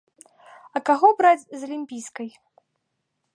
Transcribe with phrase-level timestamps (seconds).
[0.79, 2.29] А каго браць з алімпійскай?